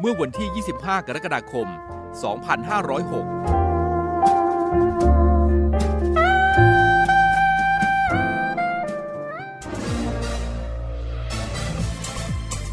[0.00, 0.48] เมื่อวันที่
[0.78, 1.72] 25 กรกฎาคม 2506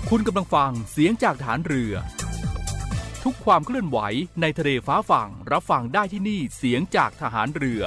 [0.09, 1.94] คุณกำลังฟังเสียงจากฐานเรือ
[3.23, 4.00] ทุกความเคลื่อนไหว
[4.41, 7.83] ในทะเลฟ้าฝั่งรับฟังได้ที่นี่เสียงจากทหารเรือ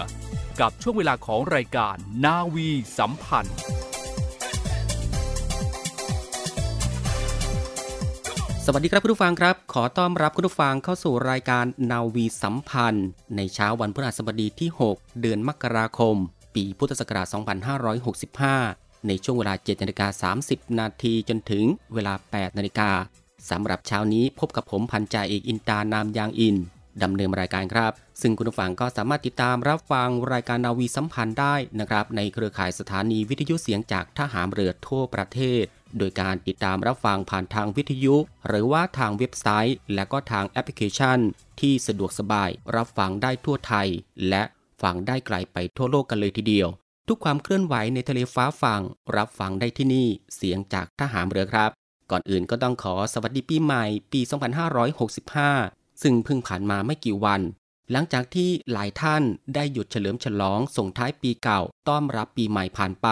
[0.61, 3.57] กับช่วงเวลาของรายการนาวีสัมพันธ์
[8.67, 16.17] สวัสดีครับคุณผู้ฟังครับ ขอต้อนรับคุณผู้ฟังเข้าสู่รายการนาวีสัมพันธ์ ในเช้าวันพฤหัสบดีที่ 6 เดือนมกราคม
[16.55, 17.27] ปีพุทธศักราช
[18.57, 22.91] 2565 ในช่วงเวลา7นาฬิกา30 นาทีจนถึงเวลา 8 นาฬิกา
[23.51, 26.57] สำหรับเช้านี้พบกับผมพันจ่าเอกอินตานามยางอิน
[27.03, 35.67] ดำเนินรายการครับ ซึ่งคุณผู้ฟังก็สามารถติดตามรับฟังรายการนาวีสัมพันธ์ได้นะครับในเครือข่ายสถานีวิทยุเสียงจากทหารเรือทั่วประเทศ
[35.99, 38.17] โดยการติดตามรับฟังผ่านทางวิทยุ
[38.49, 41.19] หรือว่าทางเว็บไซต์ และก็ทางแอปพลิเคชัน
[41.61, 43.89] ที่สะดวกสบายรับฟังได้ทั่วไทย
[44.29, 44.43] และ
[44.83, 46.69] ฟังได้ไกลไปทั่วโลกกันเลยทีเดียว
[47.09, 48.81] ทุกความเคลื่อนไหวในทะเลฟ้าฟัง
[49.17, 51.71] รับฟังได้ที่นี่เสียงจากทหารเรือครับ
[52.11, 54.21] ก่อนอื่นก็ต้องขอสวัสดีปีใหม่ปี
[55.51, 57.41] 2565 ซึ่งเพิ่งผ่านมาไม่กี่วัน
[57.91, 59.23] หลังจากที่หลายท่าน
[59.55, 63.09] ได้หยุดเฉลิมฉลองส่งท้ายปีเก่าต้อนรับปีใหม่ผ่านไป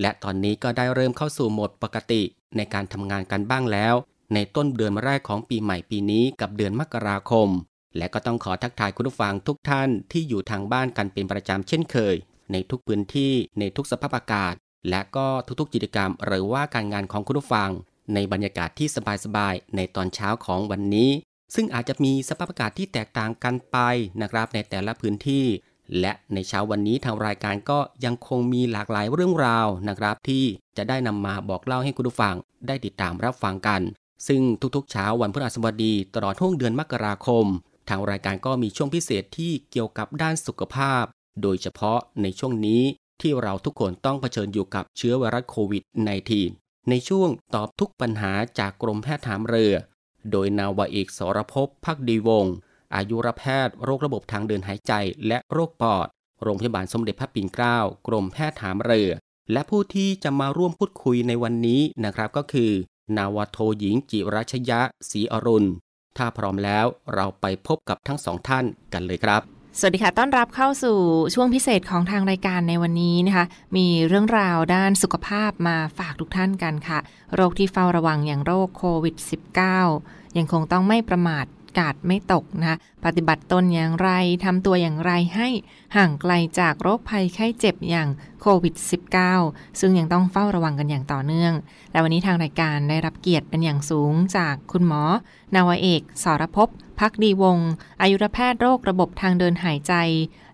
[0.00, 2.22] และตอนนี้ก็ได้เริ่มเข้าสู่โหมดปกติ
[2.56, 3.94] ในการทำงานกันบ้างแล้ว
[4.34, 7.48] ในต้นเดือนแรกของปีใหม่ปีนี้กับเดือนมกราคม
[7.96, 12.14] และก็ต้องขอทักทายคุณผู้ฟังทุกท่านที่อยู่ทางบ้านกันเป็นประจำเช่นเคย
[12.52, 14.54] ในทุกพื้นที่ในทุกสภาพอากาศ
[14.90, 15.26] และก็
[15.60, 17.70] ทุกๆกิจกรรม หรือว่าการงานของคุณผู้ฟัง
[18.14, 18.88] ในบรรยากาศที่
[19.24, 21.10] สบายๆในตอนเช้าของวันนี้
[21.54, 23.78] ซึ่งอาจจะมีสภาพอากาศที่แตกต่างกันไป
[24.22, 25.46] นะครับในแต่ละพื้นที่
[26.00, 30.44] และในเช้าวันนี้ทางรายการก็ยังคงมีหลากหลายเรื่องราวนะครับ ที่
[30.76, 32.34] จะได้นำมาบอกเล่าให้คุณผู้ฟัง
[32.66, 33.80] ได้ติดตามรับฟังกัน
[34.28, 34.42] ซึ่ง
[34.76, 37.44] ทุกๆ เช้าวันพฤหัสบดีตลอดช่วงเดือนมกราคม
[37.88, 41.04] ทางรายการก็มีช่วงพิเศษที่เกี่ยวกับด้านสุขภาพ
[41.42, 42.82] โดยเฉพาะในช่วงนี้
[43.20, 45.82] ที่เราทุกคนต้องเผชิญอยู่กับเชื้อไวรัสโควิด
[46.36, 49.74] -19 ในช่วงตอบทุกปัญหาจากกรมแพทย์ทหารเรือ
[50.30, 52.54] โดยนาวาเอกสรภพพักดีวงศ์
[52.94, 54.92] อายุรแพทย์ โรคระบบทางเดินหายใจ
[55.26, 56.06] และโรคปอด
[56.42, 59.10] โรงพยาบาลสมเด็จพระปิ่นเกล้า กรมแพทย์ทหารเรือ
[59.52, 62.70] และผู้ที่จะมาร่วมพูดคุยในวันนี้นะครับก็คือ
[63.16, 65.70] นาวโทหญิงจิรัชยะศรีอรุณ
[66.16, 69.42] ถ้าพร้อมแล้วเราไปพบกับทั้งสองท่านกันเลยครับ
[69.78, 70.98] สวัสดีค่ะ ต้อนรับเข้าสู่
[71.34, 73.44] ช่วงพิเศษของทางรายการในวันนี้นะคะ
[73.76, 76.98] มีเรื่องราวด้านสุขภาพมาฝากทุกท่านกันค่ะ
[77.34, 79.16] โรคที่เฝ้าระวังอย่างโรคโควิด
[79.76, 81.44] -19 ยังคงต้องไม่ประมาท
[81.78, 84.10] กาดไม่ตกนะคะปฏิบัติตนอย่างไร
[84.44, 85.48] ทำตัวอย่างไรให้
[85.96, 88.08] ห่างไกลจากโรคภัยไข้เจ็บอย่าง
[88.40, 88.74] โควิด
[89.28, 91.52] -19 ซึ่งยังต้องเฝ้าระวังกันอย่างต่อเนื่อง
[91.92, 95.02] และวันนี้ทางรายการได้รับเกียรติเป็นอย่างสูงจากคุณหมอ
[95.54, 96.68] นาวเอก สรภพ
[97.00, 97.58] พักดีวง
[98.00, 99.94] อายุรแพทย์โรคระบบทางเดินหายใจ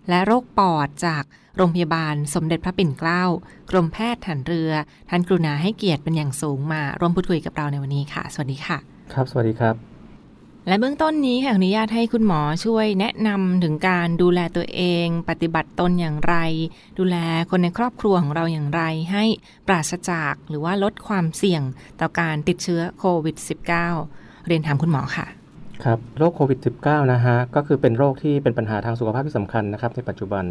[0.08, 1.24] และโรคปอดจาก
[1.56, 3.24] โรงพยาบาลสมเด็จพระปิ่นเกล้า
[3.70, 4.70] กรมแพทย์ฐานเรือ
[5.10, 8.78] ท่านกรุณาให้เกียรติเป็นอย่างสูงมาร่วมพูดคุยกับเราในวันนี้ค่ะ สวัสดีค่ะ
[9.14, 9.87] ครับ สวัสดีครับ
[10.68, 16.34] และเบื้องต้นนี้ค่ะอนุญาตให้คุณหมอช่วยแนะนำถึงการดูแลตัวเอง ปฏิบัติตนอย่างไร
[16.98, 17.16] ดูแล
[17.50, 18.82] คนในครอบครัวของเราอย่างไร
[19.12, 19.24] ให้
[19.66, 21.62] ปราศจากหรือว่าลดความเสี่ยง
[22.00, 23.36] ต่อการติดเชื้อโควิด
[23.88, 25.26] -19 เรียนถามคุณหมอค่ะ
[25.84, 30.44] ครับโรคโควิด -19 นะฮะก็คือเป็นโรคที่เป็นปัญหาทางสุขภาพที่สำคัญนะครับในปัจจุบัน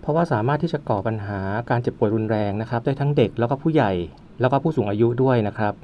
[0.00, 1.40] เพราะว่าสามารถที่จะก่อปัญหา
[1.70, 3.92] การเจ็บป่วยรุนแรงนะครับได้ทั้งเด็กแล้วก็ผู้ใหญ่
[4.40, 5.74] แล้วก็ผู้สูงอายุด้วยนะครับ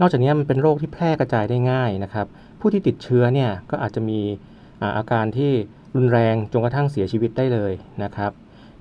[0.00, 2.26] นอกจากนี้มันเป็นโรคที่แพร่กระจายได้ง่ายนะครับ
[2.66, 4.20] ผู้ที่ติดเชื้อเนี่ยก็อาจจะมี
[4.96, 5.52] อาการที่
[5.96, 7.72] รุนแรงจนกระทั่งเสียชีวิตได้เลย
[8.02, 8.32] นะครับ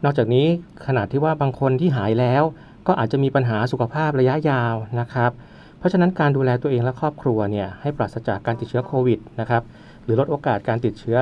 [0.03, 0.47] นอกจากนี้
[0.87, 2.43] ขนาดที่ว่าบางคนที่หายแล้ว
[2.87, 5.31] ก็อาจจะมีปัญหาสุขภาพระยะยาวนะครับ
[5.77, 9.63] เพราะฉะนั้นการดูแลตัวเองและครอบครัวเนี่ยให้ปราศจากการติดเชื้อโควิดนะครับ
[10.03, 11.19] หรือลดโอกาสการติดเชื้อ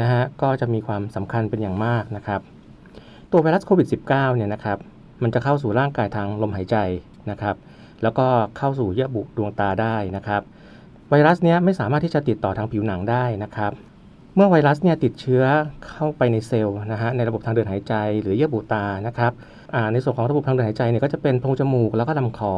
[0.00, 2.40] นะฮะก็จะมีความสำคัญเป็นอย่างมากนะครับ
[3.30, 4.78] ตัวไวรัสโควิด -19 เนี่ยนะครับ
[5.22, 6.76] มันจะเข้าสู่ร่างกายทางลมหายใจ
[7.30, 7.56] นะครับ
[8.02, 8.26] แล้วก็
[8.58, 10.42] เข้าสู่เยื่อบุดวงตาได้นะครับ
[11.14, 13.72] วรัสเนี้ยไม่สามารถที่จะติดต่อทางผิวหนังได้นะครับ
[14.36, 15.42] เมื่อไวรัสเนี่ยติดเชื้อ
[15.88, 19.32] เข้าไปในเซลล์นะฮะในระบบทางเดินหายใจ หรือเยื่อบุตานะครับ
[19.92, 22.54] ในส่วนของระบบทางเดินหายใจเนี่ยก็จะเป็นโพรงจมูกแล้วก็ลำคอ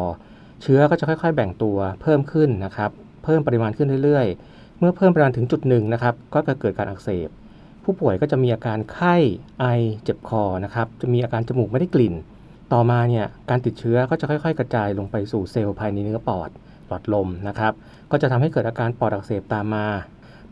[0.63, 2.91] เชื้อก็จะค่อย ๆ แบ่งตัวเพิ่มขึ้นนะครับ
[3.25, 7.29] เพิ่มปริมาณขึ้นเรื่อยๆ เมื่อเพิ่มปริมาณถึงจุดหนึ่งนะครับก็จะเกิดการอักเสบ
[7.85, 9.17] ผู้ป่วยก็จะมีอาการไข้
[9.61, 9.65] ไอ
[10.05, 12.15] เจ็บคอนะครับจะมีอาการจมูกไม่ได้กลิ่น
[12.73, 16.51] ต่อมาเนี่ยการติดเชื้อก็จะค่อย ๆ กระจายลงไปสู่เซลล์ภายในเนื้อปอด
[16.89, 17.73] หลอดลมนะครับ
[18.11, 19.87] ก็จะทำให้เกิดอาการปอดอักเสบตามมา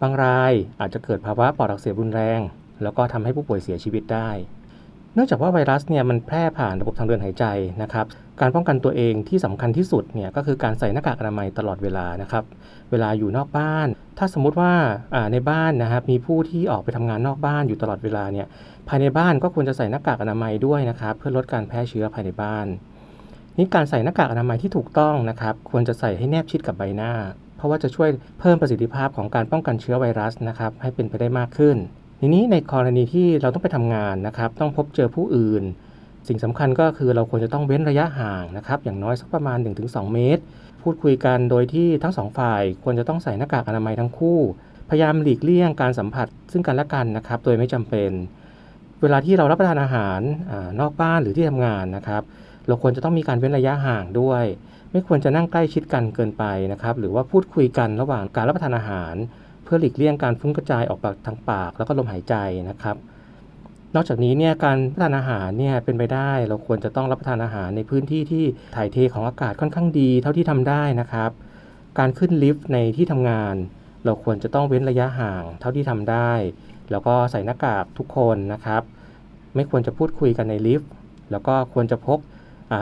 [0.00, 2.40] บางรายอาจจะเกิดภาวะปอดอักเสบรุนแรง
[2.82, 4.30] แล้วก็ทำให้ผู้ป่วยเสียชีวิตได้
[5.14, 7.44] เนื่องจากว่าไวรัสเนี่ยมันแพร่ผ่านระบบทางเดินหายใจ
[7.82, 8.06] นะครับ
[8.40, 12.44] การป้องกันตัวเองที่สำคัญที่สุดเนี่ยก็คือการใส่หน้ากากอนามัยตลอดเวลานะครับ
[12.90, 13.88] เวลาอยู่นอกบ้าน
[14.18, 14.72] ถ้าสมมุติว่า
[15.32, 18.46] ในบ้านนะครับมีผู้ที่ออกไปทำงานนอกบ้านอยู่ตลอดเวลาเนี่ย
[18.88, 22.66] ภายในบ้านก็ควรจะใส่หน้ากากอนามัยด้วยนะครับเพื่อลดการแพร่เชื้อภายในบ้าน
[23.58, 27.12] นี่การใส่หน้ากากอนามัยที่ถูกต้องนะครับ ควรจะใส่ให้แนบชิดกับใบหน้า
[27.56, 28.08] เพราะว่าจะช่วย
[28.40, 31.76] เพิ่มประสิทธิภาพของการป้องกันเชื้อไวรัสนะครับ ให้เป็นไปได้มากขึ้น
[32.20, 35.62] ทีนี้ในกรณีที่เราต้องไปทำงานนะครับ ต้องพบเจอผู้อื่น
[36.28, 40.42] สิ่งสำคัญก็คือเราควรจะต้องเว้นระยะห่างนะครับ อย่างน้อยสักประมาณ 1-2 เมตร
[40.82, 44.38] พูดคุยกันโดยที่ทั้งสองฝ่าย ควรจะต้องใส่หน้ากากอนามัยทั้งคู่
[44.90, 48.10] พยายามหลีกเลี่ยงการสัมผัสซึ่งกันและกันนะครับ โดยไม่จำเป็น
[49.02, 52.22] เวลาที่เรารับประทานอาหารอนอกบ้านหรือที่ทำงานนะครับ
[52.66, 54.44] เราควรจะต้องมีการเว้นระยะห่างด้วย
[54.92, 59.14] ไม่ควรจะนั่งใกล้ชิดกันเกินไปนะครับ หรือว่าพูดคุยกันระหว่างการรับประทานอาหาร
[59.64, 62.34] เพื่อหลีกเลี่ยงการฟุ้งกระจายออกทางปาก แล้วก็ลมหายใจ
[62.70, 62.96] นะครับ
[63.94, 68.44] นอกจากนี้เนี่ยการรับประทานอาหารเนี่ยเป็นไปได้ เราควรจะต้องรับประทานอาหารในพื้นที่ที่
[68.76, 71.30] ถ่ายเทของอากาศค่อนข้างดี เท่าที่ทำได้นะครับ
[71.98, 73.54] การขึ้นลิฟต์ในที่ทำงาน
[74.04, 76.32] เราควรจะต้องเว้นระยะห่าง เท่าที่ทำได้
[76.90, 78.82] แล้วก็ใส่หน้ากากทุกคนนะครับ
[79.54, 80.90] ไม่ควรจะพูดคุยกันในลิฟต์
[81.30, 82.18] แล้วก็ควรจะพก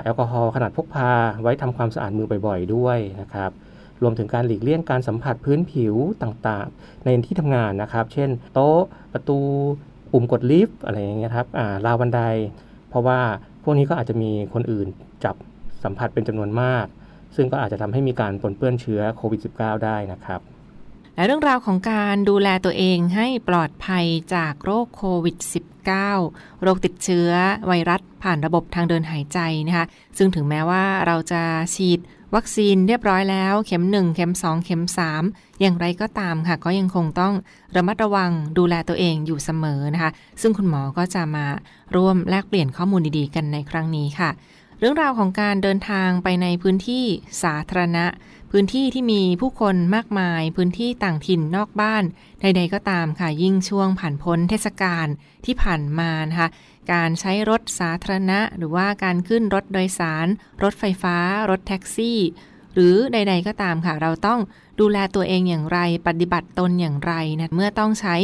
[0.02, 1.10] แอลกอฮอล์ขนาดพกพา
[1.42, 3.50] ไว้ทำความสะอาดมือบ่อยๆ ด้วยนะครับ
[4.02, 8.80] รวมถึงการหลีกเลี่ยงการสัมผัสพื้นผิวต่างๆ ในที่ทำงานนะครับ เช่น โต๊ะ
[9.12, 9.38] ประตู
[10.12, 11.46] ปุ่มกดลิฟต์อะไรอย่างเงี้ยครับ
[11.86, 12.20] ราวบันได
[12.88, 13.20] เพราะว่า
[13.62, 14.86] พวกนี้ก็อาจจะมีคนอื่น
[15.24, 15.34] จับ
[15.84, 16.86] สัมผัสเป็นจำนวนมาก
[17.36, 20.40] ซึ่งก็อาจจะทำให้มีการปนเปื้อนเชื้อโควิด -19 ได้นะครับ
[21.16, 24.04] และเรื่องราวของการดูแลตัวเองให้ปลอดภัย
[24.34, 25.36] จากโรคโควิด
[25.88, 27.30] -19 โรคติดเชื้อ
[27.66, 29.86] ไวรัสผ่านระบบทางเดินหายใจนะคะ
[30.18, 31.42] ซึ่งถึงแม้ว่าเราจะ
[31.74, 32.00] ฉีด
[32.34, 34.82] วัคซีนเรียบร้อยแล้ว เข็ม 1 เข็ม 2 เข็ม
[35.20, 37.34] 3 อย่างไรก็ตามค่ะ ก็ยังคงต้อง
[37.76, 41.46] ระมัดระวังดูแลตัวเองอยู่เสมอนะคะ ซึ่งคุณหมอก็จะมา
[41.96, 44.30] ร่วมแลกเปลี่ยนข้อมูลดีๆ กันในครั้งนี้ค่ะ
[44.78, 47.04] เรื่องราวของการเดินทางไปในพื้นที่
[47.42, 48.04] สาธารณะ
[48.54, 52.04] พื้นที่ที่มีผู้คนมากมาย พื้นที่ต่างถิ่นนอกบ้าน
[52.40, 55.06] ใดๆก็ตามค่ะยิ่งช่วงผ่านพ้นเทศกาล
[55.44, 56.48] ที่ผ่านมานะคะ
[56.92, 60.26] การใช้รถสาธารณะ หรือว่าการขึ้นรถโดยสาร
[60.62, 61.16] รถไฟฟ้า
[61.50, 62.18] รถแท็กซี่
[62.74, 64.40] หรือใด ๆก็ตามค่ะ เราต้อง
[64.80, 68.16] ดูแลตัวเองอย่างไร ปฏิบัติตนอย่างไรนะเมื่อต้องใช้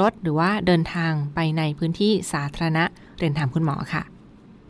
[0.00, 2.84] รถหรือว่าเดินทางไปในพื้นที่สาธารณะ
[3.18, 4.15] เรียนถามคุณหมอค่ะ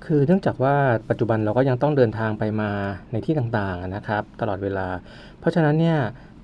[0.06, 0.76] คือเนื่องจากว่า
[1.10, 2.70] ปัจจุบันเราก็ยังต้องเดินทางไปมา
[3.12, 4.88] ในที่ต่างๆนะครับ ตลอดเวลา
[5.40, 5.98] เพราะฉะนั้นเนี่ย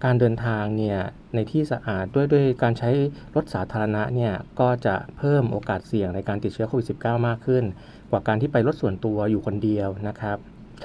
[0.04, 0.98] การเดินทางเนี่ย
[1.34, 2.90] ในที่สะอาดด้วยด้วยการใช้
[3.36, 7.64] รถสาธารณะเนี่ยก็จะเพิ่มโอกาสเสี่ยงในการติดเชื้อโควิด -19 มากขึ้น
[8.10, 10.36] กว่าการที่ไปรถส่วนตัวอยู่คนเดียวนะครับ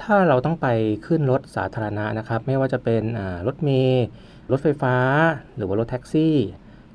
[0.02, 0.68] ถ้าเราต้องไป
[1.06, 3.02] ขึ้นรถสาธารณะนะครับ ไม่ว่าจะเป็น
[3.46, 4.06] รถเมล์
[4.52, 4.96] รถไฟฟ้า
[5.56, 6.36] หรือว่ารถแท็กซี่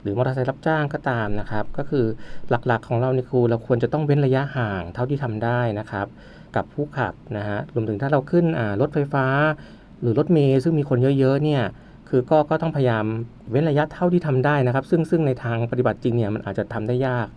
[0.03, 2.05] หรือมอเตอร์ไซค์รับจ้างก็ตามนะครับ ก็คือ
[2.49, 6.07] หลักๆของเรานี่คือเราควรจะต้องเว้นระยะห่างเท่าที่ทำได้นะครับ
[6.55, 8.45] กับผู้ขับนะฮะรวมถึงถ้าเราขึ้น
[8.81, 9.25] รถไฟฟ้า
[10.01, 11.63] หรือรถเมล์ซึ่งมีคนเยอะๆเนี่ย
[12.09, 13.05] คือก็ก็ต้องพยายาม
[13.51, 17.27] เว้นระยะเท่าที่ทำได้นะครับ ซึ่งซึ่งในทางปฏิบัติจริงเนี่ยมันอาจจะทำได้ยาก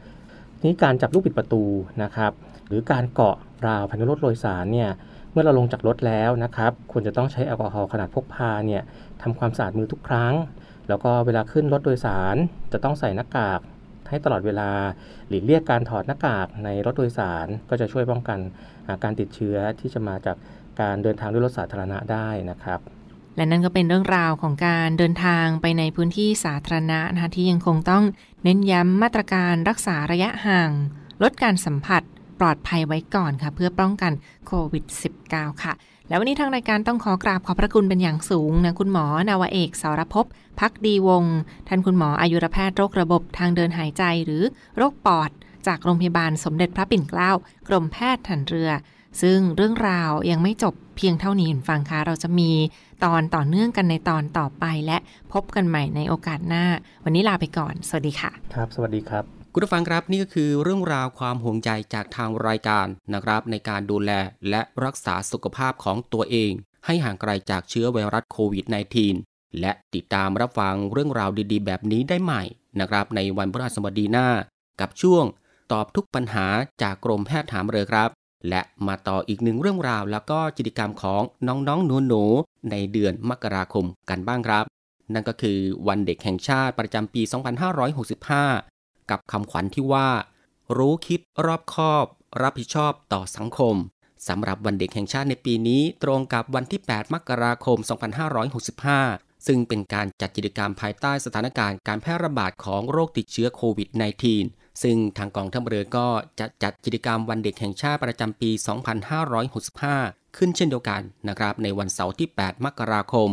[0.64, 1.62] นี่การจับลูกปิดประตู
[2.02, 2.32] นะครับ
[2.68, 4.90] หรือการเกาะราวภายในรถโดยสารเนี่ย
[5.32, 8.82] เมื่อเราลงจากรถแล้วนะครับควรจะต้องใช้แอลกอฮอล์ขนาดพกพาเนี่ย
[9.22, 10.34] ทำความสะอาดมือทุกครั้ง
[10.88, 12.36] แล้วก็เวลาขึ้นรถโดยสาร
[12.72, 13.60] จะต้องใส่หน้ากาก
[14.08, 14.70] ให้ตลอดเวลา
[15.28, 18.38] หลีกเลี่ยงการถอดหน้ากากในรถโดยสารก็จะช่วยป้องกัน
[19.04, 20.36] การติดเชื้อที่จะมาจาก
[20.80, 22.80] การเดินทางด้วยรถสาธารณะได้นะครับ
[23.36, 28.04] และนั่นก็เป็นเรื่องราวของการเดินทางไปในพื้นที่สาธารณะนะคะที่ยังคงต้อง
[28.44, 30.70] เน้นย้ำมาตรการรักษาระยะห่าง
[31.22, 32.02] ลดการสัมผัส
[32.40, 34.12] ปลอดภัยไว้ก่อนค่ะ เพื่อป้องกัน
[34.46, 34.84] โควิด
[35.24, 35.72] -19 ค่ะ
[36.08, 40.26] แล้ววันนี้ทางรายการต้องขอกราบขอบพระคุณเป็นอย่างสูงนะคุณหมอนาวเอกสารพ
[40.60, 41.24] พักดีวง
[41.68, 44.42] ท่านคุณหมออายุรแพทย์โรคระบบทางเดินหายใจหรือ
[44.76, 45.30] โรคปอด
[45.66, 47.32] จากโรงพยาบาลสมเด็จพระปิ่นเกล้า
[47.68, 48.70] กรมแพทย์ถันเรือ
[49.22, 52.50] ซึ่งเรื่องราวยังไม่จบเพียงเท่านี้คุณฟังคะเราจะมี
[53.04, 54.98] ตอนต่อเนื่องกันในตอนต่อไปและ
[55.32, 56.64] พบกันใหม่ในโอกาสหน้า
[57.04, 64.10] วันนี้ลาไปก่อน สวัสดีค่ะ ครับ สวัสดีครับ คุณผู้ฟังครับนี่ก็คือเรื่องราวความห่วงใยจากทางรายการนะครับ ในการดูแล
[64.50, 66.52] และรักษาสุขภาพของตัวเอง
[66.86, 68.64] ให้ห่างไกลจากเชื้อไวรัสโควิด
[69.12, 72.42] -19 และติดตามรับฟังเรื่องราวดีๆ แบบนี้ได้ใหม่
[72.80, 74.28] นะครับ ในวันพฤหัสบดีหน้า
[74.80, 75.24] กับช่วง
[75.72, 76.46] ตอบทุกปัญหา
[76.82, 78.10] จากกรมแพทย์ถามเรือครับ
[78.48, 84.64] และมาต่ออีกหนึ่งเรื่องราวแล้วก็กิจกรรมของน้องๆหนูๆในเดือนมกราคมกันบ้างครับ
[85.12, 85.58] นั่นก็คือ
[85.88, 88.75] วันเด็กแห่งชาติประจำปี 2565
[89.10, 90.08] กับคำขวัญที่ว่า
[90.76, 92.04] รู้คิดรอบคอบ
[92.42, 93.74] รับผิดชอบต่อสังคม
[94.28, 97.78] สำหรับวันเด็กแห่งชาติในปีนี้ตรงกับวันที่ 8 มกราคม
[98.62, 103.88] 2565 ซึ่งเป็นการจัดกิจกรรมภายใต้สถานการณ์การแพร่ระบาดของโรคติดเชื้อโควิด
[104.34, 106.08] -19 ซึ่งทางกองทัพเรือก็
[106.40, 108.50] จะจัดกิจกรรมวันเด็กแห่งชาติประจำปี
[109.24, 113.28] 2565 ขึ้นเช่นเดียวกันนะครับในวันเสาร์ที่ 8 มกราคม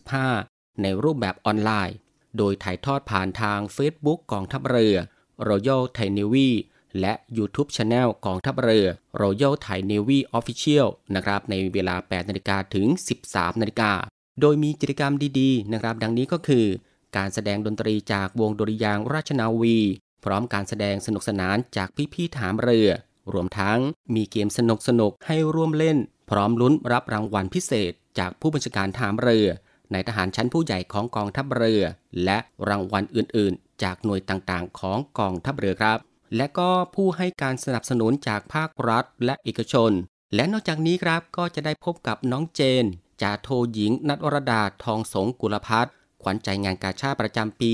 [0.00, 1.96] 2565 ในรูปแบบออนไลน์
[2.38, 4.96] โดยถ่ายทอดผ่านทาง Facebook กองทัพเรือ
[5.48, 6.48] Royal Thai Navy
[7.00, 8.86] และ YouTube Channel กองทัพเรือ
[9.22, 12.86] Royal Thai Navy Official นะครับในเวลา 8 นาฬิกาถึง
[13.24, 13.92] 13 นาฬิกา
[14.40, 16.66] โดยมีกิจกรรมดีๆ นะครับ ดังนี้ก็คือ
[17.16, 19.78] การแสดงดนตรีจากวงดุริยางราชนาวี
[20.24, 22.88] พร้อมการแสดงสนุกสนานจากพี่ๆถามเรือ
[23.32, 23.78] รวมทั้ง
[24.14, 24.60] มีเกมส
[25.00, 25.98] นุกๆให้ร่วมเล่น
[26.30, 29.48] พร้อมลุ้นรับรางวัลพิเศษ จากผู้บัญชาการถามเรือ
[29.92, 31.82] ในทหารชั้นผู้ใหญ่ของกองทัพเรือ
[32.24, 32.38] และ
[32.68, 35.98] รางวัลอื่นๆ จากหน่วยต่างๆ ของกองทัพเรือครับ
[36.36, 39.90] และก็ผู้ให้การสนับสนุนจากภาครัฐและเอกชน
[40.34, 42.84] และนอกจากนี้ครับก็จะได้พบกับน้องเจน
[43.22, 47.70] จ่าโทหญิงนัทวรดาทองสงกุลพัฒน์ขวัญใจงานกาชาประจำปี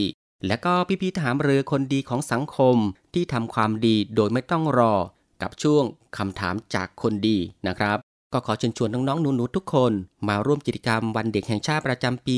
[0.00, 2.76] 2564 และก็พี่ๆทหารเรือคนดีของสังคม
[3.14, 4.94] ที่ทำความดีโดยไม่ต้องรอ
[5.42, 5.84] กับช่วง
[6.16, 7.98] คำถามจากคนดีนะครับ
[8.32, 9.92] ก็ขอเชิญชวนน้องๆหนูๆทุกคน
[10.28, 12.36] มาร่วมกิจกรรมวันเด็กแห่งชาติประจำปี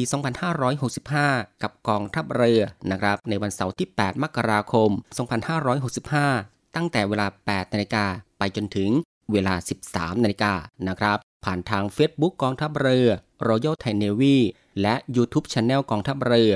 [0.81, 4.91] 2565 กับกองทัพเรือนะครับ ในวันเสาร์ที่ 8 มกราคม
[5.63, 8.05] 2565 ตั้งแต่เวลา 8 นาฬิกา
[8.39, 8.91] ไปจนถึง
[9.33, 9.55] เวลา
[9.89, 10.53] 13 นาฬิกา
[10.89, 13.09] นะครับ ผ่านทาง Facebook กองทัพเรือ
[13.49, 14.37] Royal Thai Navy
[14.83, 16.53] และ YouTube Channel กองทัพเรือ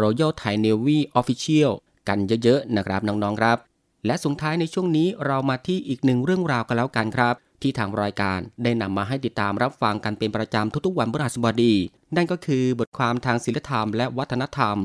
[0.00, 1.72] Royal Thai Navy Official
[2.08, 3.58] กันเยอะๆนะครับน้องๆครับ
[4.06, 11.74] และสุดท้ายในช่วงนี้เรามาที่อีกหนึ่งเรื่องราวกันแล้วกันครับ ที่ทางรายการได้นำมาให้ติดตามรับฟังกันเป็นประจำทุกๆวันพฤหัสบดี
[12.16, 14.76] นั่นก็คือบทความทางศิลธรรมและวัฒนธรรม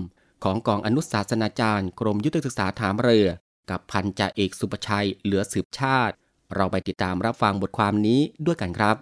[0.44, 3.28] ของกองอนุศาสนาจารย์ กรมยุทธศึกษาฐานเรือ
[3.70, 6.16] กับพันจ่าเอกสุประชัยเหลือสืบชาติ
[6.56, 8.96] เราไปติดตามรับฟังบทความนี้ด้วยกันครับ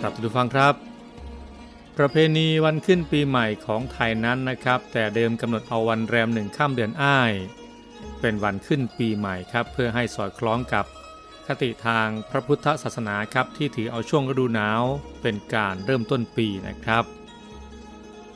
[0.00, 0.95] ครับทุกฟังครับ
[2.00, 7.32] ประเพณีวันขึ้นปีใหม่ของไทยนั้นนะครับ แต่เดิมกำหนดเอาวันแรมหนึ่งข้ามเดือนอ้าย
[8.20, 10.84] เป็นวันขึ้นปีใหม่ครับ เพื่อให้สอดคล้องกับ
[11.46, 14.82] คติทางพระพุทธศาสนาครับที่ถือเอาช่วงฤดูหนาว
[15.22, 17.04] เป็นการเริ่มต้นปีนะครับ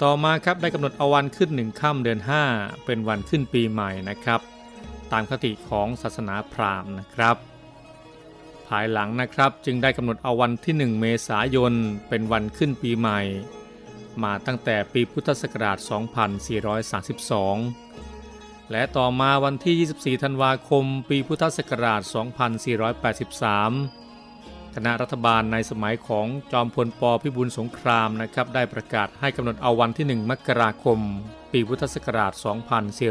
[0.02, 2.20] ต่อมาครับได้กำหนดเอาวันขึ้นหนึ่งค่ำเดือน
[2.52, 4.40] 5 เป็นวันขึ้นปีใหม่นะครับ
[5.12, 7.36] ตามคติของศาสนาพราหมณ์นะครับ
[8.70, 11.72] ภายหลังนะครับ จึงได้กำหนดเอาวันที่ 1 เมษายน
[12.08, 13.20] เป็นวันขึ้นปีใหม่
[14.22, 15.78] มาตั้งแต่ปีพุทธศักราช
[17.00, 19.76] 2432 และต่อมาวันที่
[20.18, 22.00] 24 ธันวาคม ปีพุทธศักราช
[23.88, 30.98] 2483 คณะรัฐบาลในสมัยของจอมพลปพิบูลสงครามนะครับ ได้ประกาศให้กำหนดเอาวันที่ 1 มกราคม
[31.52, 32.32] ปีพุทธศักราช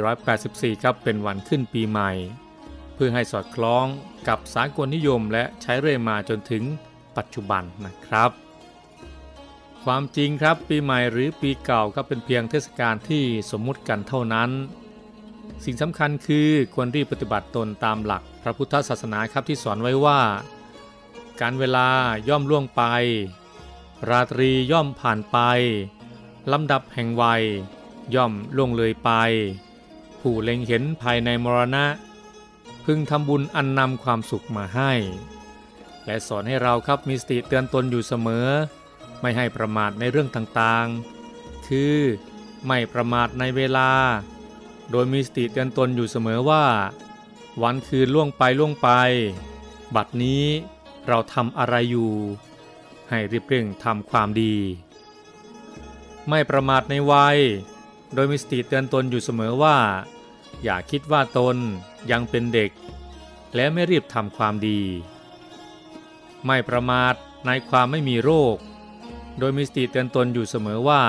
[0.01, 2.11] 2484 ครับ เป็นวันขึ้นปีใหม่
[3.01, 3.85] พื่อให้สอดคล้อง
[4.27, 6.63] กับสากลนิยมและใช้เรื่อยมาจนถึง
[7.17, 8.31] ปัจจุบันนะครับ
[9.83, 14.49] ความจริงครับปีใหม่หรือปีเก่าก็เป็นเพียงเทศกาลที่สมมุติกันเท่านั้น
[15.65, 20.19] สิ่งสำคัญคือควรรีบปฏิบัติตนตามหลักพระพุทธศาสนาครับที่สอนไว้ว่า
[21.41, 21.87] การเวลา
[22.29, 22.83] ย่อมล่วงไป
[24.09, 25.37] ราตรีย่อมผ่านไป
[26.51, 27.43] ลำดับแห่งวัย
[28.15, 29.11] ย่อมล่วงเลยไป
[30.19, 31.85] ผู้เล็งเห็นภายในมรณะ
[32.91, 34.91] พึงทำบุญอันนำความสุขมาให้
[36.05, 38.47] และสอนให้เราครับมีสติเตือนตนอยู่เสมอ
[39.21, 41.95] ไม่ให้ประมาทในเรื่องต่างๆ คือ
[42.65, 43.91] ไม่ประมาทในเวลา
[44.91, 46.65] โดยมีสติเตือนตนอยู่เสมอว่า
[47.61, 48.89] วันคืนล่วงไปล่วงไป
[49.95, 50.43] บัดนี้
[51.07, 52.11] เราทำอะไรอยู่
[53.09, 54.55] ให้รีบเร่งทำความดี
[56.29, 57.37] ไม่ประมาทในวัย
[58.13, 59.77] โดยมีสติเตือนตนอยู่เสมอว่า
[60.63, 61.57] อย่าคิดว่าตน
[62.11, 62.71] ยังเป็นเด็ก
[63.55, 64.81] และไม่รีบทำความดี
[66.45, 67.13] ไม่ประมาท
[67.45, 68.57] ในความไม่มีโรค
[69.39, 71.03] โดยมีสติเตือนตนอยู่เสมอว่า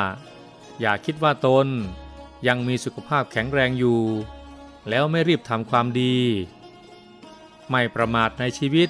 [0.81, 1.67] อย่าคิดว่าตน
[2.47, 4.01] ยังมีสุขภาพแข็งแรงอยู่
[4.89, 6.17] แล้วไม่รีบทำความดี
[7.71, 8.89] ไม่ประมาทในชีวิต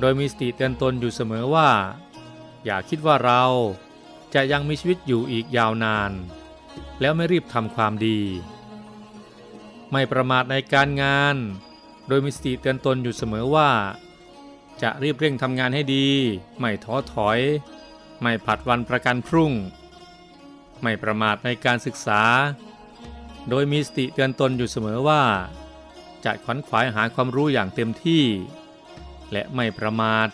[0.00, 1.70] โดยมีสติเตือนตนอยู่เสมอว่า
[2.64, 3.44] อย่าคิดว่าเรา
[4.34, 6.12] จะยังมีชีวิตอยู่อีกยาวนาน
[7.00, 8.18] แล้วไม่รีบทำความดี
[9.92, 11.36] ไม่ประมาทในการงาน
[12.08, 13.70] โดยมีสติเตือนตนอยู่เสมอว่า
[14.82, 16.08] จะรีบเร่งทำงานให้ดี
[16.58, 17.38] ไม่ท้อถอย
[18.20, 19.52] ไม่ผัดวันประกันพรุ่ง
[20.82, 22.22] ไม่ประมาทในการศึกษา
[23.48, 25.22] โดยมีสติเตือนตนอยู่เสมอว่า
[26.24, 28.24] จะขวนขวายหาความรู้อย่างเต็มที่
[29.32, 30.28] และไม่ประมาท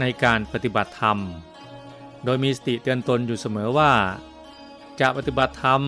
[0.00, 1.18] ในการปฏิบัติธรรม
[2.24, 3.92] โดยมีสติเตือนตนอยู่เสมอว่า
[5.00, 5.82] จะปฏิบัติธรรม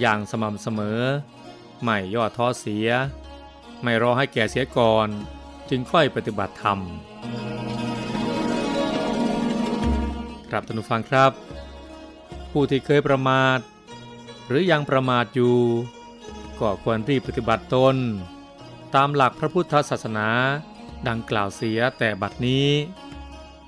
[0.00, 1.00] อย่างสม่ำเสมอ
[1.82, 2.88] ไม่ย่อท้อเสีย
[3.82, 5.08] ไม่รอให้แก่เสียก่อน
[5.70, 6.78] จึงค่อยปฏิบัติธรรม
[10.50, 11.32] ครับท่านผู้ฟังครับ
[12.50, 13.58] ผู้ที่เคยประมาท
[14.46, 15.58] หรือยังประมาทอยู่
[16.60, 17.96] ก็ควรรีบปฏิบัติตน
[18.94, 20.28] ตามหลักพระพุทธศาสนา
[21.08, 22.68] ดังกล่าวเสียแต่บัดนี้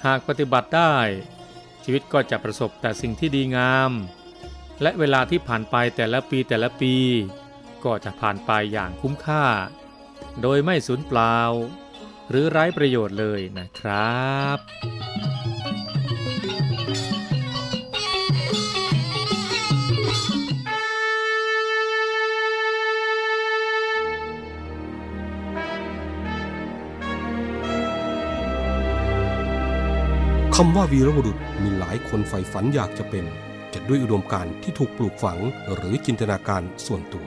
[0.04, 0.94] หากปฏิบัติได้
[1.84, 3.90] ชีวิตก็จะประสบแต่สิ่งที่ดีงาม
[4.82, 6.94] และเวลาที่ผ่านไปแต่ละปีแต่ละปี
[7.84, 9.44] ก็จะผ่านไปอย่างคุ้มค่า
[10.42, 11.36] โดยไม่สูญเปล่า
[12.30, 14.58] หรือไร้ประโยชน์เลยนะครับ
[30.56, 33.24] คำว่าวีรบุรุษมีหลายคนใฝ่ฝันอยากจะเป็น
[33.74, 35.38] จะด้วยอุดมการณ์ที่ถูกปลูกฝัง
[35.74, 37.26] หรือจินตนาการส่วนตัว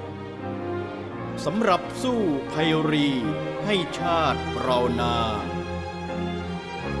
[1.45, 3.09] สำหรับสู้ภัยรี
[3.65, 5.17] ให้ชาติเรานา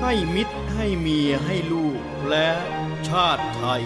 [0.01, 2.49] ให้มิตรให้เมียให้ลูกและ
[3.09, 3.85] ชาติไทย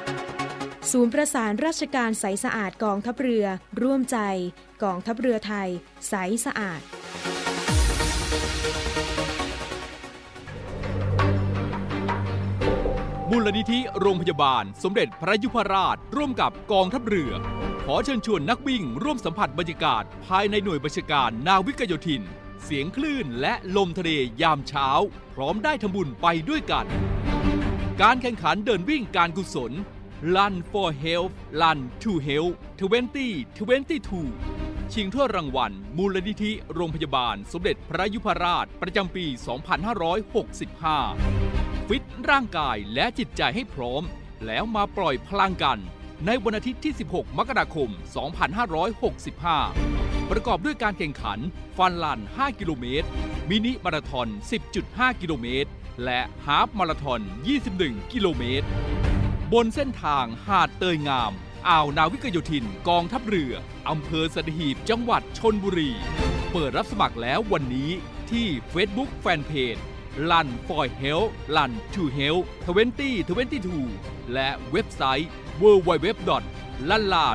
[0.89, 3.45] ศูนย์ประสานราชการใสสะอาดกองทัพเรือ
[3.81, 4.17] ร่วมใจ
[4.83, 5.69] กองทัพเรือไทย
[6.09, 6.13] ใส
[6.45, 6.81] สะอาด
[13.29, 17.31] มูลนิธิโรงพยาบาล สมเด็จพระยุพราช ร่วมกับกองทัพเรือ
[17.85, 22.21] ขอเชิญชวนนักวิ่ง ร่วมสัมผัสบรรยากาศ ภายในหน่วยบัญชาการนาวิกโยธิน
[22.63, 24.09] เสียงคลื่นและลมทะเล
[24.41, 24.89] ยามเช้า
[25.33, 26.85] พร้อมได้ทำบุญไปด้วยกัน
[28.01, 29.73] การแข่งขันเดินวิ่งการกุศล
[30.23, 39.25] Run for Health Run to Health 2022 ชิงถ้วยรางวัล มูลนิธิโรงพยาบาลสมเด็จพระยุพราชประจำปี
[40.97, 44.03] 2565 ฟิตร่างกายและจิตใจให้พร้อม
[44.45, 45.79] แล้วมาปล่อยพลังกัน
[46.25, 47.89] ในวันอาทิตย์ที่ 16 มกราคม
[48.69, 51.39] 2565 ประกอบด้วยการแข่งขัน
[51.77, 53.07] ฟันลัน 5 กิโลเมตร
[53.49, 54.27] มินิมาราทอน
[54.73, 55.69] 10.5 กิโลเมตร
[56.03, 57.19] และฮาฟมาราทอน
[57.65, 58.69] 21 กิโลเมตร
[59.53, 61.31] บนเส้นทางหาดเตยงาม
[61.69, 63.53] อ่าวนาวิกโยธิน กองทัพเรือ
[63.89, 65.91] อำเภอสัตหีบ จังหวัดชนบุรี
[66.51, 67.91] เปิดรับสมัครแล้ววันนี้
[68.31, 69.81] ที่ Facebook Fanpage
[70.31, 72.43] ลัน for health ลัน to health
[73.17, 75.29] 2022และเว็บไซต์
[75.61, 76.05] www
[76.89, 77.25] l a l a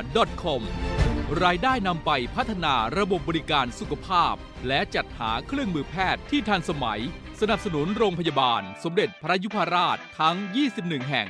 [0.43, 0.61] com
[1.43, 4.33] รายได้นำไปพัฒนาระบบบริการสุขภาพ
[4.67, 7.01] และจัดหาเครื่องมือแพทย์ที่ทันสมัย
[7.41, 10.35] สนับสนุนโรงพยาบาล สมเด็จพระยุพราชทั้ง
[10.73, 11.29] 21 แห่ง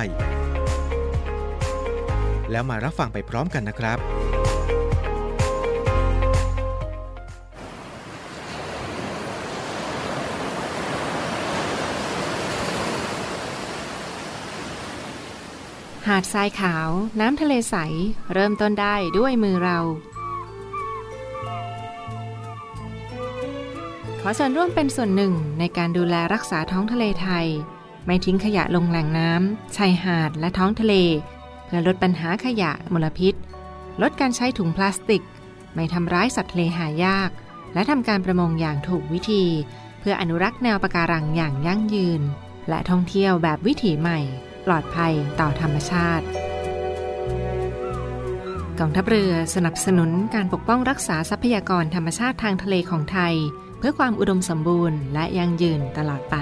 [2.52, 3.98] แล้วมารับฟังไปพร้อมกันนะครับ
[16.08, 17.76] หาดทรายขาว น้ำทะเลใส
[18.34, 19.80] เริ่มต้นได้ด้วยมือเรา
[24.30, 27.48] อเชิญร่วมเป็นส่วนหนึ่งในการดูแลรักษาท้องทะเลไทย
[28.06, 30.94] ไม่ทิ้งขยะลงแหล่งน้ำชายหาดและท้องทะเล
[31.66, 33.34] เพื่อลดปัญหาขยะมลพิษ
[34.02, 35.24] ลดการใช้ถุงพลาสติก
[35.74, 37.30] ไม่ทำร้ายสัตว์ทะเลหายาก
[37.74, 39.44] และทำการประมงอย่างถูกวิธี
[40.00, 42.22] เพื่ออนุรักษ์แนวปะการังอย่างยั่งยืน
[42.70, 44.20] และท่องเที่ยวแบบวิถีใหม่
[44.66, 46.26] ปลอดภัยต่อธรรมชาติ
[48.80, 53.36] กองทัพเรือสนับสนุนการปกป้องรักษาทรัพยากรธรรมชาติทางทะเลของไทย
[53.80, 56.36] เพื่อความอุดมสมบูรณ์และยั่งยืนตลอดไป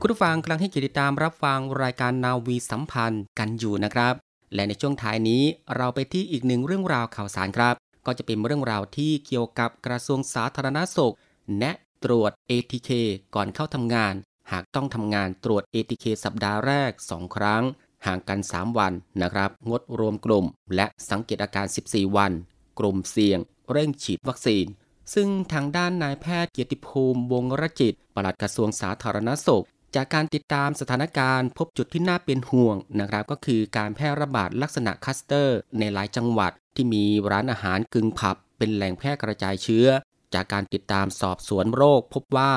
[0.00, 4.14] คุณผู้ฟังกำลังให้เกียรติตามรับฟังรายการนาวีสัมพันธ์กันอยู่นะครับ
[4.54, 5.42] และในช่วงท้ายนี้
[5.76, 7.74] เราไปที่อีกหนึ่งเรื่องราวข่าวสารครับ
[8.06, 11.14] ก็จะเป็นเรื่องราวที่เกี่ยวกับกระทรวงสาธารณสุข
[11.58, 11.74] แนะ
[12.04, 12.90] ตรวจ ATK
[13.34, 14.14] ก่อนเข้าทำงาน
[14.52, 17.62] หากต้องทำงานตรวจ ATK สัปดาห์แรก 2 ครั้ง
[18.06, 20.44] ห่างกัน 3 วันนะครับ งดรวมกลุ่ม
[20.76, 22.32] และสังเกตอาการ 14 วัน
[22.78, 23.38] กลุ่มเสี่ยง
[23.72, 24.66] เร่งฉีดวัคซีน
[25.14, 39.86] ซึ่งทางด้านนายแพทย์เกียรติภูมิ วงรจิต ปลัดกระทรวงสาธารณสุขจากการติดตามสถานการณ์พบจุดที่น่าเป็นห่วงนะครับก็คือการแพร่ระบาดลักษณะคลัสเตอร์ ในหลายจังหวัดที่มีร้านอาหารกึ่งผับ เป็นแหล่งแพร่กระจายเชื้อ
[40.34, 42.52] จากการติดตามสอบสวนโรค พบว่า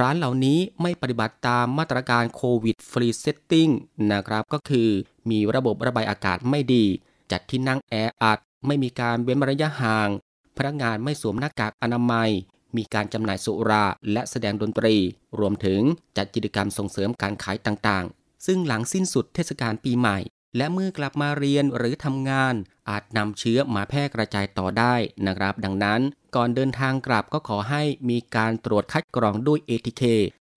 [0.00, 3.68] ร้านเหล่านี้ไม่ปฏิบัติตามมาตรการ COVID Free Setting
[4.12, 4.88] นะครับก็คือ
[5.30, 6.84] มีระบบระบายอากาศไม่ดี
[7.32, 10.08] จัดที่นั่งแออัด ไม่มีการเว้นระยะห่าง
[10.56, 12.30] พนักงานไม่สวมหน้ากากอนามัย
[12.76, 14.96] มีการจำหน่ายสุราและแสดงดนตรี
[15.38, 15.80] รวมถึง
[16.16, 20.18] จัดกิจกรรมส่งเสริมการขายต่างๆ ซึ่งหลังสิ้นสุดเทศกาลปีใหม่
[20.56, 22.54] และเมื่อกลับมาเรียนหรือทำงาน
[22.90, 24.94] อาจนำเชื้อมาแพร่กระจายต่อได้
[25.26, 26.00] นะครับ ดังนั้น
[26.36, 30.02] ก่อนเดินทางกลับก็ขอให้มีการตรวจคัดกรองด้วย ATK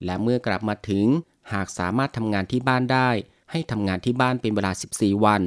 [0.06, 1.06] และเมื่อกลับมาถึง
[1.54, 3.10] หากสามารถทำงานที่บ้านได้
[3.52, 5.42] ให้ทำงานที่บ้านเป็นเวลา 14 วัน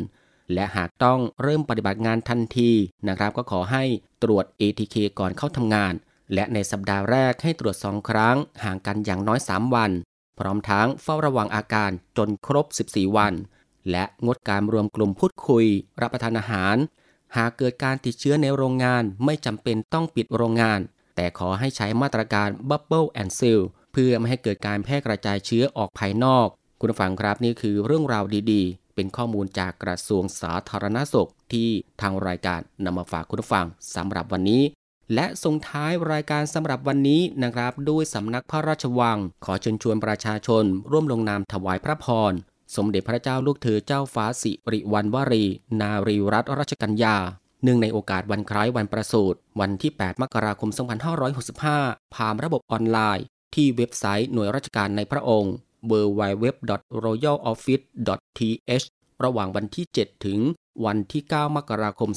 [0.54, 2.70] และหากต้องเริ่มปฏิบัติงานทันที
[3.08, 3.84] นะครับ ก็ขอให้
[4.22, 5.92] ตรวจ ATK ก่อนเข้าทำงาน
[6.34, 9.90] และในสัปดาห์แรกให้ตรวจ 2 ครั้งห่างกันอย่างน้อย 3 วัน
[10.38, 13.34] พร้อมทั้งเฝ้าระวังอาการจนครบ 14 วัน
[13.90, 15.66] และงดการรวมกลุ่มพูดคุย
[16.00, 16.76] รับประทานอาหาร
[17.36, 20.80] หากเกิดการติดเชื้อในโรงงานไม่จำเป็นต้องปิดโรงงาน
[21.16, 23.60] แต่ขอให้ใช้มาตรการ Bubble and Seal
[23.92, 26.46] เพื่อไม่ให้เกิดการแพร่กระจายเชื้อออกภายนอก
[26.80, 31.68] คุณฟังครับนี่คือเรื่องราวดีๆ เป็นข้อมูลจากกระทรวงสาธารณสุขที่
[32.00, 34.62] ทางรายการนำมาฝากคุณฟังสำหรับวันนี้
[35.14, 42.32] และส่งท้ายรายการสำหรับวันนี้นะครับ ด้วยสำนักพระราชวัง ขอเชิญชวนประชาชน ร่วมลงนามถวายพระพร
[42.74, 45.44] สมเด็จพระเจ้าลูกเธอเจ้าฟ้าสิริวัณวรี
[45.80, 47.16] นารีรัตนราชกัญญา
[47.62, 50.70] เนื่องในโอกาสวันคล้ายวันประสูติวันที่ 8 มกราคม
[51.42, 53.24] 2565 ผ่านระบบออนไลน์
[53.54, 55.52] ที่เว็บไซต์หน่วยราชการในพระองค์
[55.90, 58.86] www.royaloffice.th
[59.24, 60.38] ระหว่างวันที่ 7 ถึง
[60.86, 62.10] วันที่ 9 มกราคม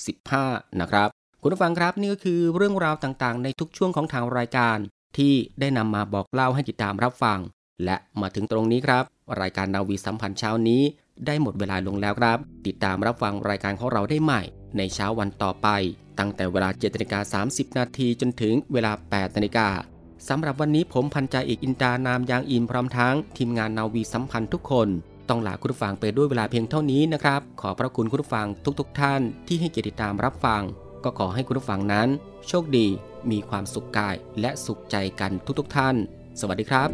[0.00, 1.08] 2565 นะครับ
[1.42, 4.78] คุณผู้ฟังครับนี่ก็คือเรื่องราวต่างๆ ในทุกช่วงของทางรายการ
[5.16, 7.38] ที่ได้นำมาบอกเล่าให้ติดตามรับฟัง
[7.84, 9.04] และมาถึงตรงนี้ครับ
[9.40, 10.82] รายการนาวีสัมพันธ์เช้านี้
[11.26, 14.42] ได้หมดเวลาลงแล้วครับ ติดตามรับฟังรายการของเราได้ใหม่
[14.76, 15.68] ในเช้าวันต่อไป
[16.18, 19.68] ตั้งแต่เวลา7นาฬิกา30 นาทีจนถึงเวลา 8นาฬิกา
[20.28, 24.88] สำหรับวันนี้ผมพันจ่าเอกอินตานามยางอินพร้อมทั้งทีมงานนาวีสัมพันธ์ทุกคน
[25.28, 28.46] ต้องลาคุณผู้ฟังไปด้วยเวลาเพียงเท่านี้นะครับ ขอพระคุณคุณผู้ฟัง
[28.80, 30.62] ทุกๆทท่านที่ให้เกียรติตามรับฟัง
[31.04, 32.08] ก็ขอให้คุณผู้ฟังนั้น
[32.48, 32.86] โชคดี
[33.30, 35.94] มีความสุขกายและสุขใจกันทุกๆทท่าน
[36.40, 36.88] สวัสดีครับ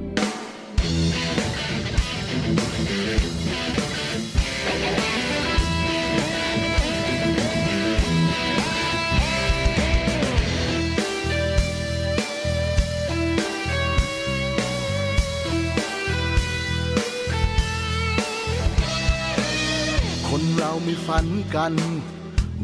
[21.18, 21.74] ันกัน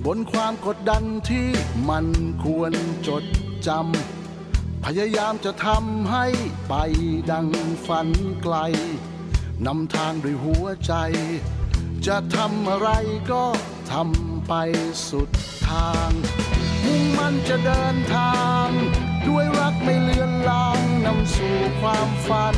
[0.05, 1.49] บนความกดดันที่
[1.89, 2.07] มัน
[2.45, 2.73] ควร
[3.09, 3.25] จด
[3.67, 6.27] จำ พยายามจะทำให้
[6.69, 6.75] ไป
[7.31, 7.49] ดัง
[7.87, 8.09] ฝัน
[8.43, 8.57] ไกล
[9.67, 10.95] นำทางด้วยหัวใจ
[12.07, 12.91] จะทำอะไร
[13.33, 13.45] ก็
[13.93, 14.55] ทำไป
[15.09, 15.31] สุด
[15.69, 16.11] ทาง
[16.85, 18.69] มุ่งมันจะเดินทาง
[19.29, 22.57] ด้วยรักไม่เลือนลางนำสู่ความฝัน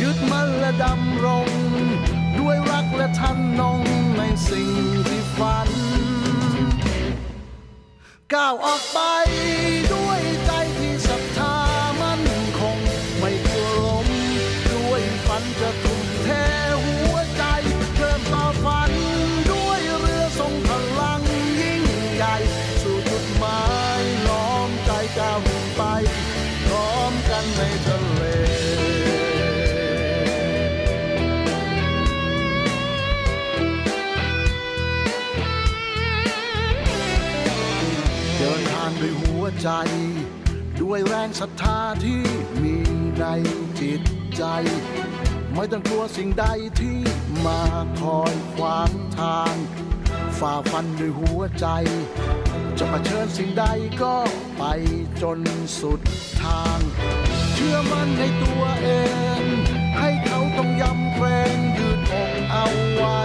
[0.00, 1.61] ยึดมั่นและดำรง
[2.42, 3.80] ด้วยรักและทันนง
[4.18, 4.70] ในสิ่ง
[5.06, 5.68] ที่ฝัน
[8.34, 8.98] ก้าวออกไป
[9.92, 10.01] ด้วย
[39.62, 39.70] ใจ
[40.82, 42.22] ด้วยแรงศรัทธาที่
[42.62, 42.76] มี
[43.18, 43.24] ใน
[43.80, 44.02] จิต
[44.36, 44.44] ใจ
[45.54, 46.46] ไม่ต้องกลัวสิ่งใด
[46.80, 46.98] ที่
[47.46, 47.62] มา
[48.00, 49.54] คอยขวางทาง
[50.38, 51.66] ฝ่าฟันด้วยหัวใจ
[52.78, 53.64] จะมาเชิญสิ่งใด
[54.02, 54.16] ก็
[54.58, 54.62] ไป
[55.22, 55.40] จน
[55.80, 56.00] สุด
[56.42, 56.78] ทาง
[57.54, 58.88] เชื่อมั่นในตัวเอ
[59.40, 59.42] ง
[59.98, 63.20] ให้เขาต้องยำเกรงยืดอกเอาไว้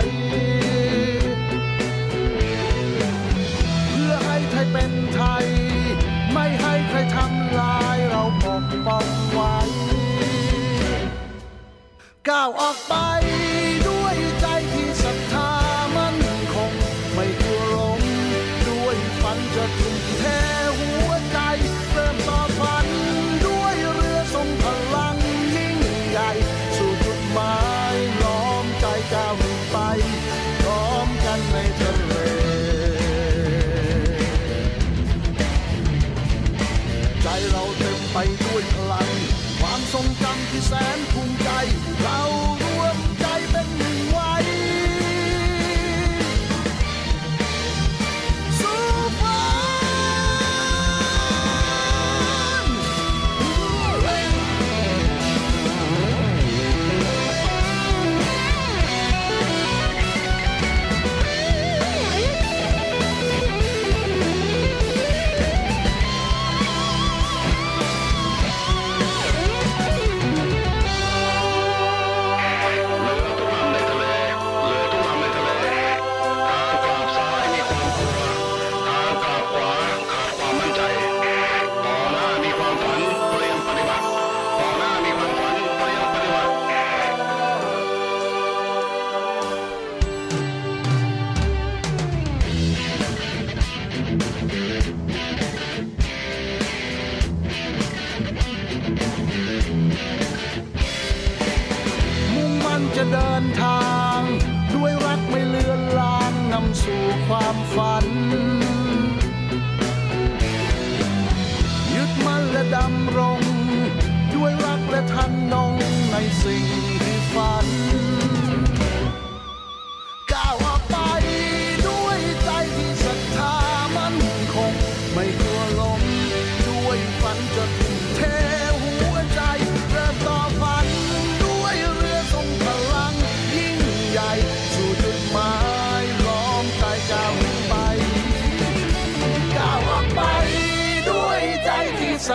[6.90, 9.56] ใครทำลายเราปกป้องไว้
[12.30, 12.94] ก้าวออกไป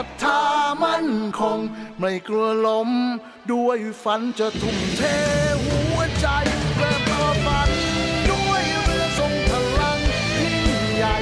[0.02, 0.42] รัทธา
[0.84, 1.08] มั่น
[1.40, 1.58] คง
[2.00, 2.90] ไม่กลัวล้ม
[3.52, 5.02] ด้วยฝันจะทุ่มเท
[5.64, 6.26] หัวใจ
[6.74, 6.92] เพื่
[7.24, 7.70] อฝัน
[8.30, 9.98] ด้วยเรือทรงพลัง
[10.40, 10.58] ยิ่ง
[10.96, 11.16] ใหญ่